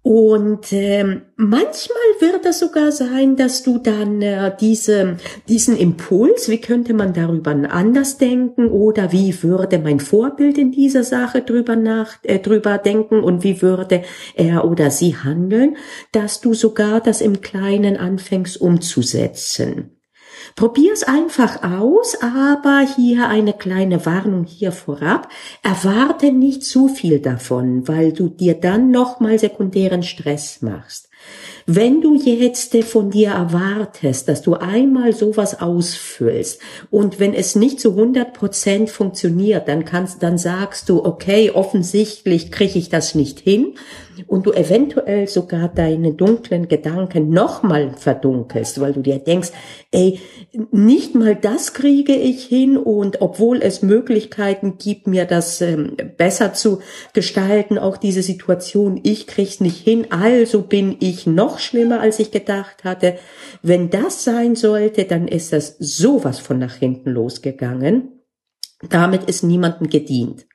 Und 0.02 0.72
ähm, 0.72 1.22
manchmal 1.36 1.98
wird 2.20 2.46
es 2.46 2.60
sogar 2.60 2.92
sein, 2.92 3.36
dass 3.36 3.62
du 3.62 3.78
dann 3.78 4.22
äh, 4.22 4.56
diese, 4.58 5.16
diesen 5.48 5.76
Impuls, 5.76 6.48
wie 6.48 6.60
könnte 6.60 6.94
man 6.94 7.12
darüber 7.12 7.50
anders 7.50 8.16
denken 8.16 8.68
oder 8.68 9.12
wie 9.12 9.42
würde 9.42 9.78
mein 9.78 10.00
Vorbild 10.00 10.56
in 10.56 10.72
dieser 10.72 11.04
Sache 11.04 11.42
drüber 11.42 11.76
nach, 11.76 12.16
äh, 12.22 12.38
drüber 12.38 12.78
denken 12.78 13.22
und 13.22 13.42
wie 13.42 13.60
würde 13.60 14.02
er 14.34 14.64
oder 14.64 14.90
sie 14.90 15.16
handeln, 15.16 15.76
dass 16.12 16.40
du 16.40 16.54
sogar 16.54 17.00
das 17.00 17.20
im 17.20 17.40
Kleinen 17.40 17.96
anfängst 17.96 18.58
umzusetzen. 18.60 19.97
Probier's 20.58 21.04
einfach 21.04 21.62
aus, 21.62 22.16
aber 22.20 22.84
hier 22.96 23.28
eine 23.28 23.52
kleine 23.52 24.04
Warnung 24.04 24.44
hier 24.44 24.72
vorab. 24.72 25.28
Erwarte 25.62 26.32
nicht 26.32 26.64
zu 26.64 26.88
viel 26.88 27.20
davon, 27.20 27.86
weil 27.86 28.12
du 28.12 28.28
dir 28.28 28.54
dann 28.54 28.90
nochmal 28.90 29.38
sekundären 29.38 30.02
Stress 30.02 30.60
machst. 30.60 31.10
Wenn 31.66 32.00
du 32.00 32.16
jetzt 32.16 32.74
von 32.84 33.10
dir 33.10 33.28
erwartest, 33.28 34.26
dass 34.26 34.42
du 34.42 34.54
einmal 34.54 35.12
sowas 35.12 35.60
ausfüllst 35.60 36.60
und 36.90 37.20
wenn 37.20 37.34
es 37.34 37.54
nicht 37.54 37.78
zu 37.78 37.90
100 37.90 38.32
Prozent 38.32 38.90
funktioniert, 38.90 39.68
dann 39.68 39.84
kannst, 39.84 40.24
dann 40.24 40.38
sagst 40.38 40.88
du, 40.88 41.04
okay, 41.04 41.52
offensichtlich 41.52 42.50
kriege 42.50 42.80
ich 42.80 42.88
das 42.88 43.14
nicht 43.14 43.38
hin 43.38 43.74
und 44.26 44.46
du 44.46 44.52
eventuell 44.52 45.26
sogar 45.26 45.68
deine 45.68 46.14
dunklen 46.14 46.68
Gedanken 46.68 47.30
nochmal 47.30 47.92
verdunkelst, 47.96 48.80
weil 48.80 48.92
du 48.92 49.00
dir 49.00 49.18
denkst, 49.18 49.50
ey, 49.90 50.20
nicht 50.70 51.14
mal 51.14 51.34
das 51.34 51.74
kriege 51.74 52.14
ich 52.14 52.44
hin 52.44 52.76
und 52.76 53.20
obwohl 53.20 53.62
es 53.62 53.82
Möglichkeiten 53.82 54.78
gibt, 54.78 55.06
mir 55.06 55.24
das 55.24 55.60
ähm, 55.60 55.96
besser 56.16 56.52
zu 56.54 56.80
gestalten, 57.14 57.78
auch 57.78 57.96
diese 57.96 58.22
Situation, 58.22 59.00
ich 59.02 59.26
krieg's 59.26 59.60
nicht 59.60 59.78
hin, 59.78 60.06
also 60.10 60.62
bin 60.62 60.96
ich 61.00 61.26
noch 61.26 61.48
noch 61.48 61.58
schlimmer, 61.60 62.00
als 62.00 62.18
ich 62.18 62.30
gedacht 62.30 62.84
hatte. 62.84 63.16
Wenn 63.62 63.90
das 63.90 64.24
sein 64.24 64.56
sollte, 64.56 65.04
dann 65.04 65.28
ist 65.28 65.52
das 65.52 65.76
sowas 65.78 66.38
von 66.40 66.58
nach 66.58 66.74
hinten 66.74 67.10
losgegangen. 67.10 68.22
Damit 68.88 69.24
ist 69.24 69.42
niemandem 69.42 69.88
gedient. 69.88 70.47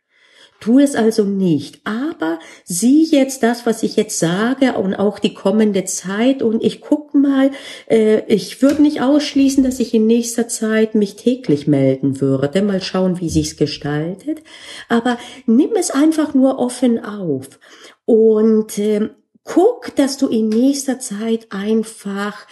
Tu 0.60 0.80
es 0.80 0.96
also 0.96 1.24
nicht. 1.24 1.82
Aber 1.84 2.40
sieh 2.64 3.04
jetzt 3.04 3.44
das, 3.44 3.66
was 3.66 3.84
ich 3.84 3.96
jetzt 3.96 4.18
sage 4.18 4.74
und 4.74 4.96
auch 4.96 5.20
die 5.20 5.34
kommende 5.34 5.84
Zeit 5.86 6.42
und 6.42 6.64
ich 6.64 6.80
guck 6.80 7.14
mal, 7.14 7.52
äh, 7.90 8.22
ich 8.28 8.62
würde 8.62 8.82
nicht 8.82 9.02
ausschließen, 9.02 9.64
dass 9.64 9.80
ich 9.80 9.94
in 9.94 10.08
nächster 10.08 10.48
Zeit 10.48 10.96
mich 10.96 11.16
täglich 11.16 11.68
melden 11.68 12.22
würde. 12.22 12.62
Mal 12.62 12.82
schauen, 12.82 13.20
wie 13.20 13.30
sich's 13.30 13.58
gestaltet. 13.58 14.42
Aber 14.88 15.18
nimm 15.46 15.72
es 15.78 15.92
einfach 15.92 16.34
nur 16.34 16.60
offen 16.60 17.04
auf. 17.04 17.60
Und 18.06 18.78
äh, 18.78 19.10
guck, 19.44 19.96
dass 19.96 20.18
du 20.18 20.28
in 20.28 20.50
nächster 20.50 21.00
Zeit 21.00 21.48
einfach 21.50 22.48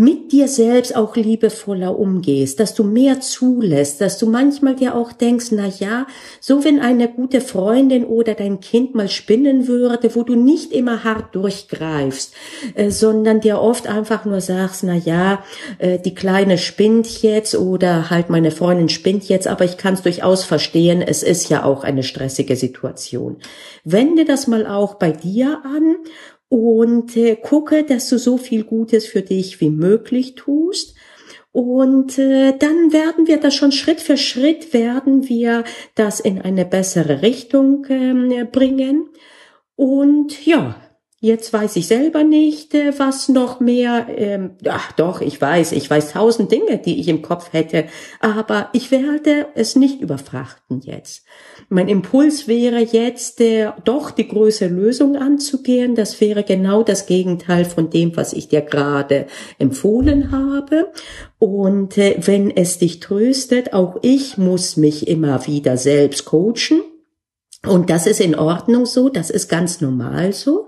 mit 0.00 0.32
dir 0.32 0.48
selbst 0.48 0.96
auch 0.96 1.14
liebevoller 1.14 1.98
umgehst, 1.98 2.58
dass 2.58 2.72
du 2.72 2.84
mehr 2.84 3.20
zulässt, 3.20 4.00
dass 4.00 4.16
du 4.16 4.24
manchmal 4.24 4.74
dir 4.74 4.94
auch 4.94 5.12
denkst, 5.12 5.48
na 5.50 5.66
ja, 5.66 6.06
so 6.40 6.64
wenn 6.64 6.80
eine 6.80 7.06
gute 7.06 7.42
Freundin 7.42 8.06
oder 8.06 8.32
dein 8.32 8.60
Kind 8.60 8.94
mal 8.94 9.10
spinnen 9.10 9.68
würde, 9.68 10.14
wo 10.14 10.22
du 10.22 10.36
nicht 10.36 10.72
immer 10.72 11.04
hart 11.04 11.34
durchgreifst, 11.34 12.32
äh, 12.76 12.90
sondern 12.90 13.42
dir 13.42 13.60
oft 13.60 13.88
einfach 13.88 14.24
nur 14.24 14.40
sagst, 14.40 14.84
na 14.84 14.94
ja, 14.94 15.44
äh, 15.76 15.98
die 15.98 16.14
Kleine 16.14 16.56
spinnt 16.56 17.20
jetzt 17.20 17.54
oder 17.54 18.08
halt 18.08 18.30
meine 18.30 18.52
Freundin 18.52 18.88
spinnt 18.88 19.28
jetzt, 19.28 19.48
aber 19.48 19.66
ich 19.66 19.76
kann 19.76 19.92
es 19.92 20.02
durchaus 20.02 20.44
verstehen, 20.44 21.02
es 21.02 21.22
ist 21.22 21.50
ja 21.50 21.62
auch 21.62 21.84
eine 21.84 22.04
stressige 22.04 22.56
Situation. 22.56 23.36
Wende 23.84 24.24
das 24.24 24.46
mal 24.46 24.66
auch 24.66 24.94
bei 24.94 25.12
dir 25.12 25.60
an 25.62 25.96
und 26.50 27.16
äh, 27.16 27.36
gucke, 27.36 27.84
dass 27.84 28.08
du 28.08 28.18
so 28.18 28.36
viel 28.36 28.64
Gutes 28.64 29.06
für 29.06 29.22
dich 29.22 29.60
wie 29.60 29.70
möglich 29.70 30.34
tust. 30.34 30.96
Und 31.52 32.18
äh, 32.18 32.52
dann 32.58 32.92
werden 32.92 33.26
wir 33.26 33.38
das 33.38 33.54
schon 33.54 33.72
Schritt 33.72 34.00
für 34.00 34.16
Schritt 34.16 34.74
werden 34.74 35.28
wir 35.28 35.64
das 35.94 36.20
in 36.20 36.40
eine 36.40 36.64
bessere 36.64 37.22
Richtung 37.22 37.86
äh, 37.86 38.44
bringen. 38.44 39.08
Und 39.76 40.44
ja, 40.44 40.76
Jetzt 41.22 41.52
weiß 41.52 41.76
ich 41.76 41.86
selber 41.86 42.24
nicht, 42.24 42.74
äh, 42.74 42.98
was 42.98 43.28
noch 43.28 43.60
mehr. 43.60 44.06
Ähm, 44.08 44.52
ach 44.66 44.92
doch, 44.92 45.20
ich 45.20 45.38
weiß, 45.38 45.72
ich 45.72 45.90
weiß 45.90 46.12
tausend 46.12 46.50
Dinge, 46.50 46.78
die 46.78 46.98
ich 46.98 47.08
im 47.08 47.20
Kopf 47.20 47.52
hätte, 47.52 47.84
aber 48.20 48.70
ich 48.72 48.90
werde 48.90 49.48
es 49.54 49.76
nicht 49.76 50.00
überfrachten 50.00 50.80
jetzt. 50.80 51.26
Mein 51.68 51.88
Impuls 51.88 52.48
wäre 52.48 52.78
jetzt, 52.78 53.42
äh, 53.42 53.70
doch 53.84 54.12
die 54.12 54.28
größere 54.28 54.70
Lösung 54.70 55.14
anzugehen. 55.16 55.94
Das 55.94 56.22
wäre 56.22 56.42
genau 56.42 56.82
das 56.82 57.04
Gegenteil 57.04 57.66
von 57.66 57.90
dem, 57.90 58.16
was 58.16 58.32
ich 58.32 58.48
dir 58.48 58.62
gerade 58.62 59.26
empfohlen 59.58 60.30
habe. 60.30 60.90
Und 61.38 61.98
äh, 61.98 62.16
wenn 62.18 62.50
es 62.50 62.78
dich 62.78 62.98
tröstet, 62.98 63.74
auch 63.74 63.98
ich 64.00 64.38
muss 64.38 64.78
mich 64.78 65.06
immer 65.06 65.46
wieder 65.46 65.76
selbst 65.76 66.24
coachen. 66.24 66.80
Und 67.66 67.90
das 67.90 68.06
ist 68.06 68.20
in 68.20 68.34
Ordnung 68.34 68.86
so, 68.86 69.10
das 69.10 69.28
ist 69.28 69.48
ganz 69.48 69.82
normal 69.82 70.32
so. 70.32 70.66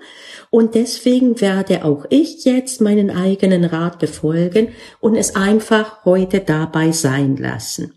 Und 0.55 0.75
deswegen 0.75 1.41
werde 1.41 1.83
auch 1.83 2.05
ich 2.11 2.45
jetzt 2.45 2.83
meinen 2.83 3.09
eigenen 3.11 3.65
Rat 3.65 3.99
befolgen 3.99 4.69
und 5.01 5.17
es 5.17 5.35
einfach 5.35 6.05
heute 6.05 6.41
dabei 6.41 6.93
sein 6.93 7.39
lassen. 7.39 7.95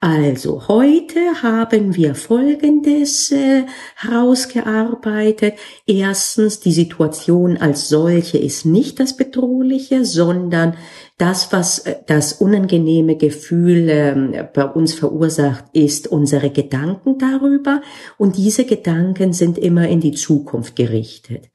Also 0.00 0.68
heute 0.68 1.42
haben 1.42 1.96
wir 1.96 2.14
Folgendes 2.14 3.30
äh, 3.30 3.64
herausgearbeitet. 3.96 5.56
Erstens, 5.86 6.60
die 6.60 6.72
Situation 6.72 7.58
als 7.58 7.90
solche 7.90 8.38
ist 8.38 8.64
nicht 8.64 9.00
das 9.00 9.14
Bedrohliche, 9.14 10.06
sondern 10.06 10.78
das, 11.18 11.52
was 11.52 11.80
äh, 11.80 11.96
das 12.06 12.32
unangenehme 12.32 13.16
Gefühl 13.16 13.88
äh, 13.88 14.48
bei 14.54 14.64
uns 14.64 14.94
verursacht, 14.94 15.64
ist 15.72 16.06
unsere 16.06 16.50
Gedanken 16.50 17.18
darüber. 17.18 17.82
Und 18.16 18.36
diese 18.36 18.64
Gedanken 18.64 19.32
sind 19.32 19.58
immer 19.58 19.88
in 19.88 20.00
die 20.00 20.12
Zukunft 20.12 20.76
gerichtet. 20.76 21.50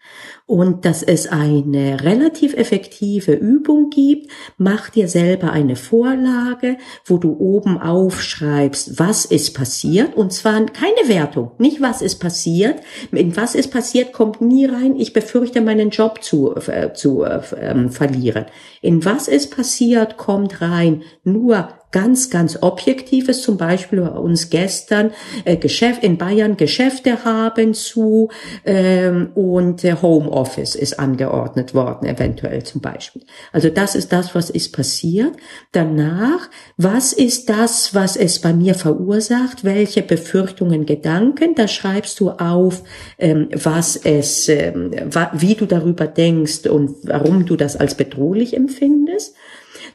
Und 0.45 0.83
dass 0.83 1.01
es 1.01 1.27
eine 1.27 2.03
relativ 2.03 2.53
effektive 2.53 3.31
Übung 3.33 3.89
gibt, 3.89 4.29
mach 4.57 4.89
dir 4.89 5.07
selber 5.07 5.53
eine 5.53 5.77
Vorlage, 5.77 6.77
wo 7.05 7.17
du 7.17 7.37
oben 7.39 7.77
aufschreibst, 7.77 8.99
was 8.99 9.23
ist 9.23 9.55
passiert. 9.55 10.17
Und 10.17 10.33
zwar 10.33 10.65
keine 10.65 11.07
Wertung, 11.07 11.51
nicht 11.59 11.81
was 11.81 12.01
ist 12.01 12.17
passiert. 12.17 12.81
In 13.13 13.37
was 13.37 13.55
ist 13.55 13.71
passiert 13.71 14.11
kommt 14.11 14.41
nie 14.41 14.65
rein, 14.65 14.97
ich 14.97 15.13
befürchte 15.13 15.61
meinen 15.61 15.91
Job 15.91 16.21
zu, 16.21 16.53
äh, 16.55 16.93
zu 16.93 17.23
äh, 17.23 17.41
verlieren. 17.89 18.45
In 18.81 19.05
was 19.05 19.29
ist 19.29 19.52
passiert, 19.55 20.17
kommt 20.17 20.61
rein 20.61 21.03
nur 21.23 21.69
ganz, 21.93 22.29
ganz 22.29 22.57
Objektives, 22.61 23.41
zum 23.41 23.55
Beispiel 23.55 24.01
bei 24.01 24.09
uns 24.09 24.49
gestern 24.49 25.11
äh, 25.45 25.55
Geschäft 25.55 26.03
in 26.03 26.17
Bayern 26.17 26.57
Geschäfte 26.57 27.23
haben 27.23 27.73
zu 27.73 28.29
ähm, 28.65 29.29
und 29.35 29.85
äh, 29.85 29.95
Homeoffice 30.01 30.75
ist 30.75 30.99
angeordnet 30.99 31.73
worden, 31.73 32.07
eventuell 32.07 32.63
zum 32.63 32.81
Beispiel. 32.81 33.21
Also 33.53 33.69
das 33.69 33.95
ist 33.95 34.11
das, 34.11 34.35
was 34.35 34.49
ist 34.49 34.75
passiert. 34.75 35.33
Danach, 35.71 36.49
was 36.77 37.13
ist 37.13 37.49
das, 37.49 37.93
was 37.93 38.17
es 38.17 38.41
bei 38.41 38.53
mir 38.53 38.73
verursacht? 38.73 39.63
Welche 39.63 40.01
Befürchtungen, 40.01 40.85
Gedanken? 40.87 41.53
Da 41.53 41.67
schreibst 41.67 42.19
du 42.19 42.31
auf, 42.31 42.81
ähm, 43.19 43.49
was 43.53 43.95
es, 43.95 44.49
ähm, 44.49 44.91
wie 45.33 45.53
du 45.53 45.67
darüber 45.67 46.07
denkst 46.07 46.65
und 46.65 46.95
warum 47.03 47.45
du 47.45 47.55
das 47.55 47.75
als 47.75 47.93
bedrohlich 47.93 48.57
empfindest. 48.57 49.35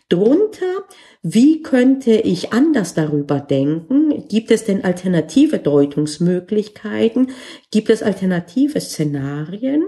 Drunter, 0.09 0.85
wie 1.23 1.63
könnte 1.63 2.13
ich 2.13 2.53
anders 2.53 2.95
darüber 2.95 3.41
denken? 3.41 4.27
Gibt 4.29 4.51
es 4.51 4.65
denn 4.65 4.85
alternative 4.85 5.59
Deutungsmöglichkeiten? 5.59 7.31
Gibt 7.71 7.91
es 7.91 8.03
alternative 8.03 8.81
Szenarien? 8.81 9.85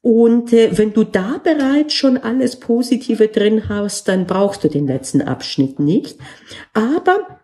Und 0.00 0.52
äh, 0.52 0.76
wenn 0.76 0.92
du 0.92 1.04
da 1.04 1.40
bereits 1.42 1.94
schon 1.94 2.18
alles 2.18 2.58
Positive 2.58 3.28
drin 3.28 3.68
hast, 3.68 4.08
dann 4.08 4.26
brauchst 4.26 4.64
du 4.64 4.68
den 4.68 4.88
letzten 4.88 5.22
Abschnitt 5.22 5.78
nicht. 5.78 6.18
Aber 6.74 7.40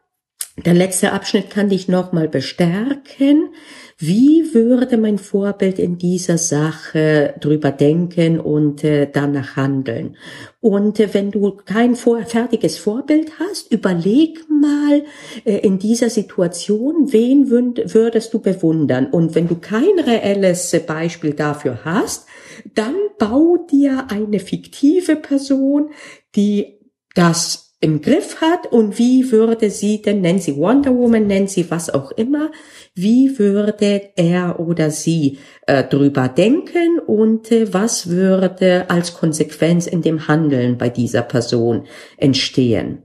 der 0.64 0.74
letzte 0.74 1.12
Abschnitt 1.12 1.50
kann 1.50 1.68
dich 1.68 1.86
nochmal 1.86 2.28
bestärken. 2.28 3.50
Wie 4.00 4.54
würde 4.54 4.96
mein 4.96 5.18
Vorbild 5.18 5.80
in 5.80 5.98
dieser 5.98 6.38
Sache 6.38 7.34
drüber 7.40 7.72
denken 7.72 8.38
und 8.38 8.84
äh, 8.84 9.10
danach 9.12 9.56
handeln? 9.56 10.16
Und 10.60 11.00
äh, 11.00 11.12
wenn 11.14 11.32
du 11.32 11.56
kein 11.64 11.96
vor 11.96 12.22
fertiges 12.22 12.78
Vorbild 12.78 13.40
hast, 13.40 13.72
überleg 13.72 14.48
mal 14.48 15.02
äh, 15.44 15.58
in 15.66 15.80
dieser 15.80 16.10
Situation, 16.10 17.12
wen 17.12 17.50
würdest 17.50 18.32
du 18.32 18.38
bewundern? 18.38 19.06
Und 19.06 19.34
wenn 19.34 19.48
du 19.48 19.56
kein 19.56 19.98
reelles 19.98 20.76
Beispiel 20.86 21.32
dafür 21.32 21.80
hast, 21.84 22.28
dann 22.76 22.94
bau 23.18 23.56
dir 23.68 24.06
eine 24.10 24.38
fiktive 24.38 25.16
Person, 25.16 25.90
die 26.36 26.78
das 27.16 27.67
im 27.80 28.00
Griff 28.00 28.40
hat 28.40 28.72
und 28.72 28.98
wie 28.98 29.30
würde 29.30 29.70
sie 29.70 30.02
denn, 30.02 30.20
nennen 30.20 30.40
sie 30.40 30.56
Wonder 30.56 30.94
Woman, 30.94 31.28
nennen 31.28 31.46
sie 31.46 31.70
was 31.70 31.90
auch 31.90 32.10
immer, 32.12 32.50
wie 32.94 33.38
würde 33.38 34.10
er 34.16 34.58
oder 34.58 34.90
sie 34.90 35.38
äh, 35.66 35.84
drüber 35.84 36.28
denken 36.28 36.98
und 36.98 37.52
äh, 37.52 37.72
was 37.72 38.08
würde 38.08 38.90
als 38.90 39.14
Konsequenz 39.14 39.86
in 39.86 40.02
dem 40.02 40.26
Handeln 40.26 40.76
bei 40.76 40.88
dieser 40.88 41.22
Person 41.22 41.86
entstehen. 42.16 43.04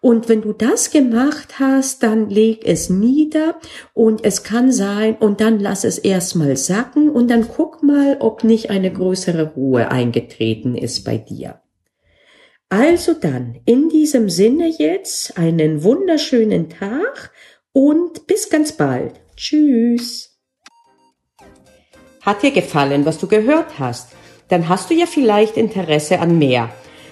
Und 0.00 0.28
wenn 0.28 0.42
du 0.42 0.52
das 0.52 0.90
gemacht 0.90 1.58
hast, 1.58 2.02
dann 2.02 2.28
leg 2.28 2.66
es 2.66 2.90
nieder 2.90 3.56
und 3.94 4.22
es 4.22 4.42
kann 4.42 4.70
sein 4.70 5.16
und 5.16 5.40
dann 5.40 5.58
lass 5.60 5.84
es 5.84 5.96
erstmal 5.96 6.58
sacken 6.58 7.08
und 7.08 7.30
dann 7.30 7.48
guck 7.48 7.82
mal, 7.82 8.18
ob 8.20 8.44
nicht 8.44 8.68
eine 8.68 8.92
größere 8.92 9.54
Ruhe 9.54 9.90
eingetreten 9.90 10.76
ist 10.76 11.04
bei 11.04 11.16
dir. 11.16 11.60
Also 12.76 13.14
dann, 13.14 13.60
in 13.66 13.88
diesem 13.88 14.28
Sinne 14.28 14.66
jetzt 14.66 15.38
einen 15.38 15.84
wunderschönen 15.84 16.70
Tag 16.70 17.30
und 17.72 18.26
bis 18.26 18.50
ganz 18.50 18.72
bald. 18.72 19.12
Tschüss. 19.36 20.36
Hat 22.22 22.42
dir 22.42 22.50
gefallen, 22.50 23.06
was 23.06 23.18
du 23.18 23.28
gehört 23.28 23.78
hast? 23.78 24.08
Dann 24.48 24.68
hast 24.68 24.90
du 24.90 24.94
ja 24.94 25.06
vielleicht 25.06 25.56
Interesse 25.56 26.18
an 26.18 26.36
mehr. 26.36 26.68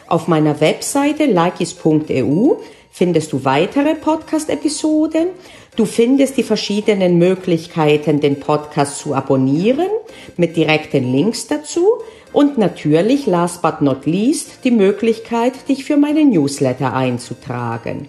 Auf 0.09 0.27
meiner 0.27 0.61
Webseite 0.61 1.27
likis.eu 1.27 2.57
findest 2.90 3.33
du 3.33 3.44
weitere 3.44 3.94
Podcast-Episoden. 3.94 5.29
Du 5.77 5.87
findest 5.87 6.38
die 6.38 6.42
verschiedenen 6.42 7.18
Möglichkeiten, 7.18 8.18
den 8.18 8.40
Podcast 8.40 8.98
zu 8.98 9.14
abonnieren, 9.14 9.90
mit 10.37 10.57
direkten 10.57 11.12
Links 11.12 11.46
dazu. 11.46 11.87
Und 12.33 12.57
natürlich, 12.57 13.27
last 13.27 13.61
but 13.61 13.83
not 13.83 14.07
least, 14.07 14.64
die 14.64 14.71
Möglichkeit, 14.71 15.68
dich 15.68 15.85
für 15.85 15.97
meinen 15.97 16.31
Newsletter 16.31 16.95
einzutragen. 16.95 18.09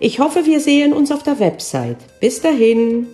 Ich 0.00 0.20
hoffe, 0.20 0.46
wir 0.46 0.60
sehen 0.60 0.92
uns 0.92 1.12
auf 1.12 1.22
der 1.22 1.38
Website. 1.38 1.98
Bis 2.20 2.40
dahin. 2.40 3.08